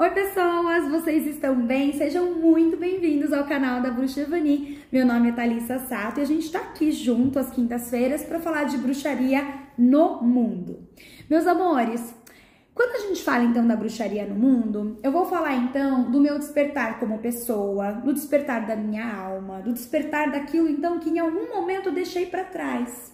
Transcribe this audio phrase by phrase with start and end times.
[0.00, 1.92] Oi pessoas, vocês estão bem?
[1.92, 4.78] Sejam muito bem-vindos ao canal da Bruxa Evani.
[4.92, 8.62] Meu nome é Thalissa Sato e a gente está aqui junto às quintas-feiras para falar
[8.62, 9.44] de bruxaria
[9.76, 10.86] no mundo.
[11.28, 12.14] Meus amores,
[12.72, 16.38] quando a gente fala então da bruxaria no mundo, eu vou falar então do meu
[16.38, 21.52] despertar como pessoa, do despertar da minha alma, do despertar daquilo então que em algum
[21.52, 23.12] momento eu deixei para trás.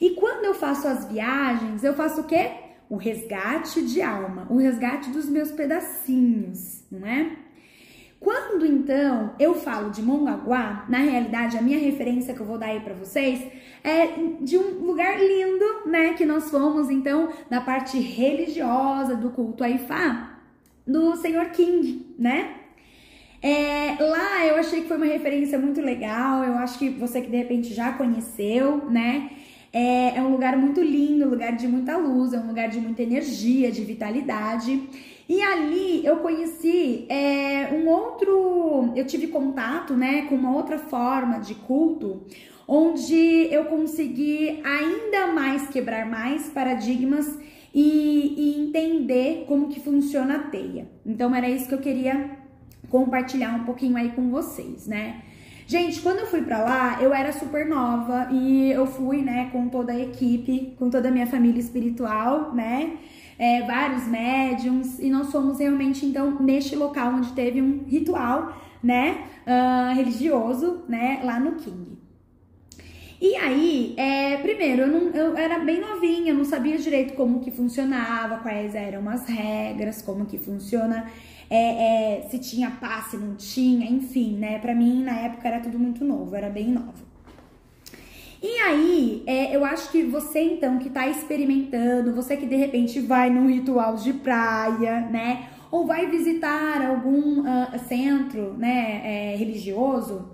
[0.00, 2.69] E quando eu faço as viagens, eu faço o quê?
[2.90, 7.36] O resgate de alma, o resgate dos meus pedacinhos, não é?
[8.18, 12.66] Quando então eu falo de Mongaguá, na realidade a minha referência que eu vou dar
[12.66, 13.40] aí para vocês
[13.82, 14.08] é
[14.42, 19.70] de um lugar lindo, né, que nós fomos então na parte religiosa do culto a
[19.70, 20.38] Ifá
[20.86, 22.56] do Senhor King, né?
[23.40, 27.30] É, lá eu achei que foi uma referência muito legal, eu acho que você que
[27.30, 29.30] de repente já conheceu, né?
[29.72, 32.80] É, é um lugar muito lindo, um lugar de muita luz, é um lugar de
[32.80, 34.88] muita energia, de vitalidade.
[35.28, 41.38] E ali eu conheci é, um outro, eu tive contato, né, com uma outra forma
[41.38, 42.22] de culto,
[42.66, 47.38] onde eu consegui ainda mais quebrar mais paradigmas
[47.72, 50.88] e, e entender como que funciona a teia.
[51.06, 52.38] Então era isso que eu queria
[52.88, 55.22] compartilhar um pouquinho aí com vocês, né?
[55.70, 59.68] Gente, quando eu fui para lá, eu era super nova e eu fui, né, com
[59.68, 62.96] toda a equipe, com toda a minha família espiritual, né?
[63.38, 69.26] É, vários médiums e nós fomos realmente então neste local onde teve um ritual, né,
[69.46, 71.96] uh, religioso, né, lá no King.
[73.20, 77.52] E aí, é, primeiro, eu, não, eu era bem novinha, não sabia direito como que
[77.52, 81.08] funcionava, quais eram as regras, como que funciona
[81.50, 84.60] é, é, se tinha passe, não tinha, enfim, né?
[84.60, 87.10] Pra mim, na época, era tudo muito novo, era bem nova.
[88.42, 93.00] E aí, é, eu acho que você então que tá experimentando, você que de repente
[93.00, 95.48] vai num ritual de praia, né?
[95.70, 100.30] Ou vai visitar algum uh, centro, né, é, religioso,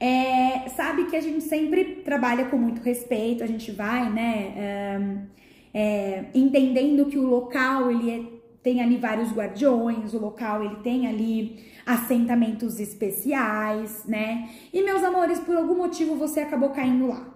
[0.00, 5.28] é, sabe que a gente sempre trabalha com muito respeito, a gente vai, né,
[5.74, 11.06] é, entendendo que o local ele é tem ali vários guardiões, o local ele tem
[11.06, 14.50] ali assentamentos especiais, né?
[14.72, 17.34] E meus amores, por algum motivo você acabou caindo lá.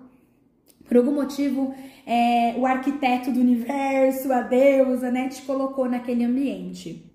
[0.86, 1.74] Por algum motivo,
[2.06, 7.10] é, o arquiteto do universo, a deusa, né, te colocou naquele ambiente.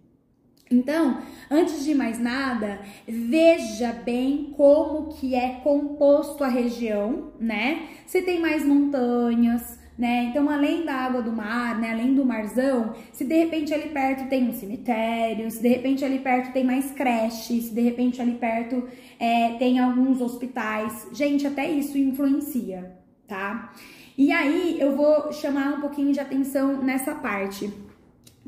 [0.69, 7.87] Então, antes de mais nada, veja bem como que é composto a região, né?
[8.05, 10.25] Se tem mais montanhas, né?
[10.25, 14.29] Então, além da água do mar, né, além do marzão, se de repente ali perto
[14.29, 18.33] tem um cemitério, se de repente ali perto tem mais creches, se de repente ali
[18.33, 18.87] perto
[19.19, 22.95] é, tem alguns hospitais, gente, até isso influencia,
[23.27, 23.73] tá?
[24.15, 27.73] E aí eu vou chamar um pouquinho de atenção nessa parte,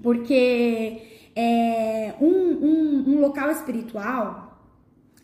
[0.03, 1.01] porque
[1.35, 4.49] é, um, um, um local espiritual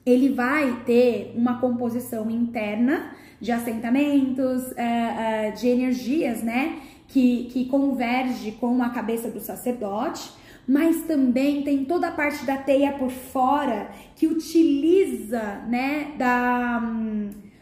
[0.05, 6.79] ele vai ter uma composição interna de assentamentos, é, é, de energias, né?
[7.07, 10.31] Que, que converge com a cabeça do sacerdote,
[10.67, 16.81] mas também tem toda a parte da teia por fora que utiliza, né, da,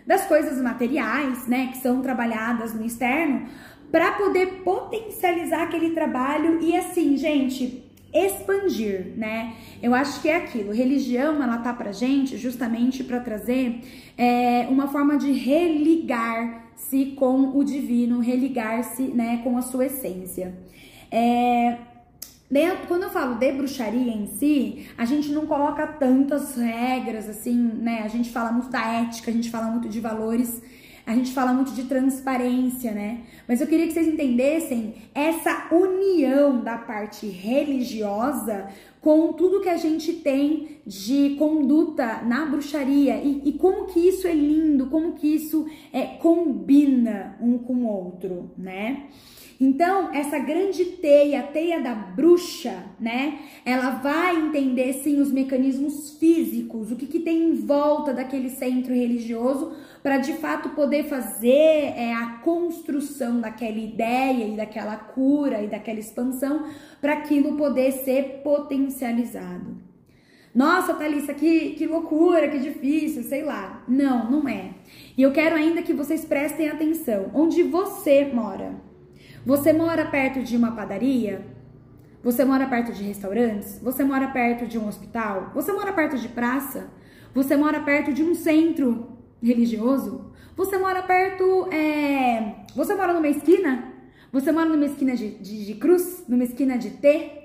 [0.08, 3.48] das coisas materiais, né, que são trabalhadas no externo,
[3.92, 7.83] para poder potencializar aquele trabalho e assim, gente,
[8.14, 9.56] expandir, né?
[9.82, 10.72] Eu acho que é aquilo.
[10.72, 13.82] Religião, ela tá pra gente justamente para trazer
[14.18, 20.54] é, uma forma de religar-se com o divino, religar-se, né, com a sua essência.
[21.12, 21.78] É,
[22.88, 28.02] quando eu falo de bruxaria em si, a gente não coloca tantas regras assim, né?
[28.04, 30.62] A gente fala muito da ética, a gente fala muito de valores
[31.06, 33.22] a gente fala muito de transparência, né?
[33.48, 38.70] Mas eu queria que vocês entendessem essa união da parte religiosa
[39.02, 44.26] com tudo que a gente tem de conduta na bruxaria e, e como que isso
[44.26, 49.08] é lindo, como que isso é, combina um com o outro, né?
[49.60, 53.40] Então, essa grande teia, a teia da bruxa, né?
[53.64, 58.94] Ela vai entender sim os mecanismos físicos, o que, que tem em volta daquele centro
[58.94, 59.74] religioso,
[60.04, 66.00] para de fato poder fazer é, a construção daquela ideia e daquela cura e daquela
[66.00, 66.68] expansão,
[67.00, 69.78] para aquilo poder ser potencializado.
[70.54, 73.84] Nossa, Thalissa, que, que loucura, que difícil, sei lá.
[73.88, 74.72] Não, não é.
[75.18, 77.32] E eu quero ainda que vocês prestem atenção.
[77.34, 78.76] Onde você mora?
[79.46, 81.42] Você mora perto de uma padaria?
[82.22, 83.80] Você mora perto de restaurantes?
[83.82, 85.52] Você mora perto de um hospital?
[85.56, 86.92] Você mora perto de praça?
[87.34, 89.13] Você mora perto de um centro
[89.44, 90.32] religioso?
[90.56, 91.68] Você mora perto.
[91.72, 92.66] É...
[92.76, 93.94] Você mora numa esquina?
[94.32, 96.24] Você mora numa esquina de, de, de cruz?
[96.28, 97.44] Numa esquina de T?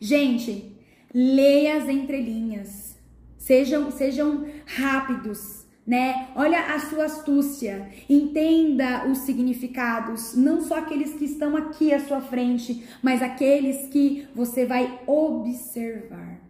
[0.00, 0.76] Gente,
[1.12, 2.96] leia as entrelinhas.
[3.36, 6.28] Sejam, sejam rápidos, né?
[6.36, 12.20] Olha a sua astúcia, entenda os significados, não só aqueles que estão aqui à sua
[12.20, 16.49] frente, mas aqueles que você vai observar.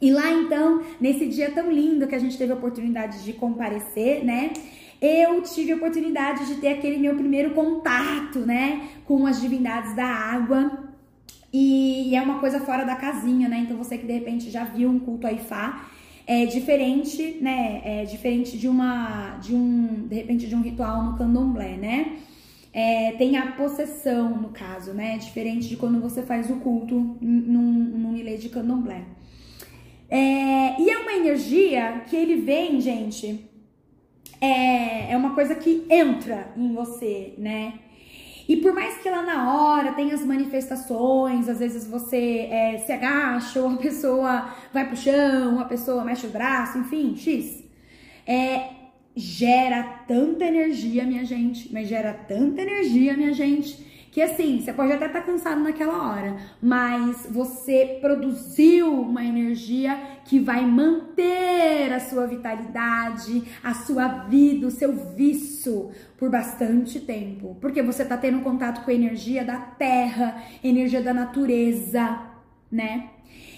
[0.00, 4.24] E lá então, nesse dia tão lindo que a gente teve a oportunidade de comparecer,
[4.24, 4.52] né?
[5.00, 10.06] Eu tive a oportunidade de ter aquele meu primeiro contato, né, com as divindades da
[10.06, 10.88] água.
[11.52, 13.58] E, é uma coisa fora da casinha, né?
[13.60, 15.88] Então você que de repente já viu um culto a Ifá,
[16.26, 17.80] é diferente, né?
[17.84, 22.18] É diferente de uma, de um, de repente de um ritual no candomblé, né?
[22.72, 25.16] É, tem a possessão no caso, né?
[25.16, 29.04] Diferente de quando você faz o culto num, num ilê de candomblé.
[30.10, 33.48] É, e é uma energia que ele vem, gente,
[34.40, 37.74] é, é uma coisa que entra em você, né?
[38.48, 42.90] E por mais que lá na hora tenha as manifestações, às vezes você é, se
[42.90, 47.62] agacha, ou a pessoa vai pro chão, a pessoa mexe o braço, enfim, X.
[48.26, 48.70] É,
[49.14, 53.86] gera tanta energia, minha gente, mas gera tanta energia, minha gente,
[54.18, 59.96] que assim, você pode até estar tá cansado naquela hora, mas você produziu uma energia
[60.24, 67.56] que vai manter a sua vitalidade, a sua vida, o seu vício por bastante tempo,
[67.60, 72.18] porque você está tendo contato com a energia da terra, energia da natureza,
[72.72, 73.10] né?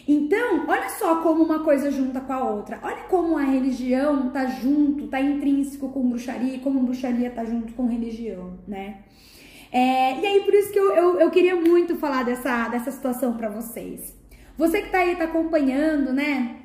[0.07, 2.81] Então, olha só como uma coisa junta com a outra.
[2.83, 7.87] Olha como a religião tá junto, tá intrínseco com bruxaria, como bruxaria tá junto com
[7.87, 9.05] religião, né?
[9.72, 13.34] É, e aí, por isso que eu, eu, eu, queria muito falar dessa, dessa situação
[13.34, 14.17] para vocês.
[14.58, 16.56] Você que tá aí, tá acompanhando, né?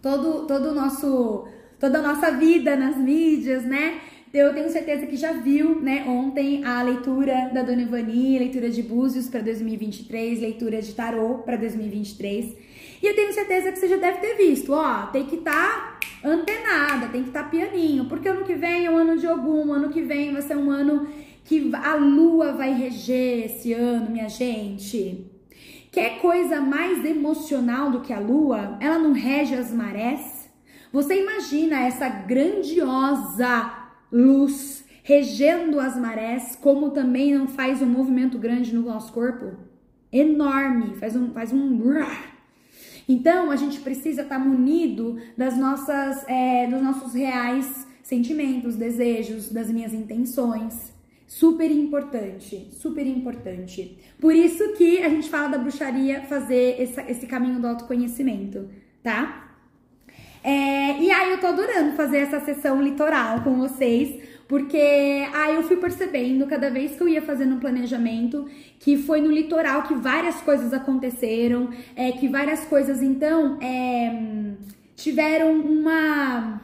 [0.00, 1.46] Todo, todo o nosso,
[1.78, 4.00] toda a nossa vida nas mídias, né?
[4.32, 8.82] Eu tenho certeza que já viu, né, ontem a leitura da Dona Ivani, leitura de
[8.82, 12.54] Búzios para 2023, leitura de Tarô para 2023.
[13.02, 16.28] E eu tenho certeza que você já deve ter visto, ó, tem que estar tá
[16.28, 19.72] antenada, tem que estar tá pianinho, porque ano que vem é o ano de Ogum,
[19.72, 21.08] ano que vem vai ser um ano
[21.46, 25.30] que a lua vai reger esse ano, minha gente.
[25.90, 28.76] Quer coisa mais emocional do que a lua?
[28.80, 30.50] Ela não rege as marés?
[30.92, 33.72] Você imagina essa grandiosa
[34.12, 39.56] luz regendo as marés, como também não faz um movimento grande no nosso corpo?
[40.12, 41.78] Enorme, faz um, faz um
[43.08, 49.48] então a gente precisa estar tá munido das nossas, é, dos nossos reais sentimentos, desejos,
[49.48, 50.95] das minhas intenções.
[51.26, 53.98] Super importante, super importante.
[54.20, 58.68] Por isso que a gente fala da bruxaria fazer esse, esse caminho do autoconhecimento,
[59.02, 59.46] tá?
[60.42, 64.78] É, e aí eu tô adorando fazer essa sessão litoral com vocês, porque
[65.34, 69.28] aí eu fui percebendo cada vez que eu ia fazendo um planejamento que foi no
[69.28, 74.54] litoral que várias coisas aconteceram, é, que várias coisas então é,
[74.94, 76.60] tiveram uma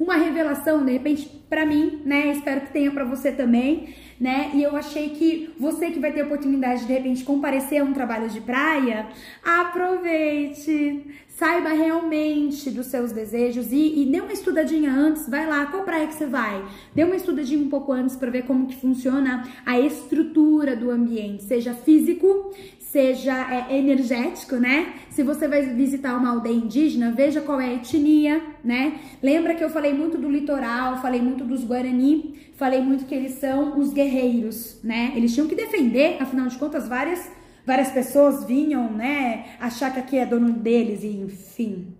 [0.00, 2.32] uma revelação, de repente, para mim, né?
[2.32, 4.50] Espero que tenha para você também, né?
[4.54, 7.84] E eu achei que você que vai ter a oportunidade de, de repente comparecer a
[7.84, 9.08] um trabalho de praia,
[9.44, 15.84] aproveite, saiba realmente dos seus desejos e, e dê uma estudadinha antes, vai lá, qual
[15.84, 16.64] praia que você vai?
[16.94, 21.42] Dê uma estudadinha um pouco antes para ver como que funciona a estrutura do ambiente,
[21.42, 22.52] seja físico,
[22.90, 24.94] seja é, energético, né?
[25.10, 28.98] Se você vai visitar uma aldeia indígena, veja qual é a etnia, né?
[29.22, 33.34] Lembra que eu falei muito do litoral, falei muito dos Guarani, falei muito que eles
[33.34, 35.12] são os guerreiros, né?
[35.14, 37.30] Eles tinham que defender, afinal de contas, várias
[37.64, 41.94] várias pessoas vinham, né, achar que aqui é dono deles e enfim.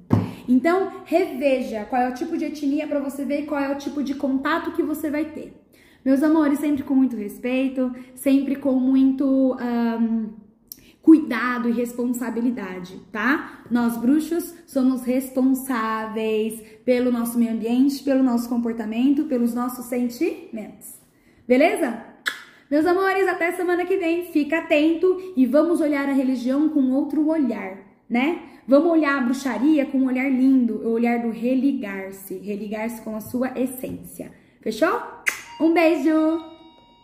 [0.48, 4.02] Então, reveja qual é o tipo de etnia para você ver qual é o tipo
[4.02, 5.54] de contato que você vai ter.
[6.04, 10.30] Meus amores, sempre com muito respeito, sempre com muito um,
[11.02, 13.62] cuidado e responsabilidade, tá?
[13.70, 21.00] Nós bruxos somos responsáveis pelo nosso meio ambiente, pelo nosso comportamento, pelos nossos sentimentos.
[21.48, 22.04] Beleza?
[22.70, 24.26] Meus amores, até semana que vem.
[24.26, 27.78] Fica atento e vamos olhar a religião com outro olhar,
[28.08, 28.42] né?
[28.68, 33.20] Vamos olhar a bruxaria com um olhar lindo, o olhar do religar-se, religar-se com a
[33.20, 34.30] sua essência.
[34.60, 35.02] Fechou?
[35.60, 36.49] Um beijo!